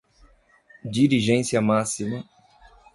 dirigência 0.83 1.61
máxima 1.61 2.27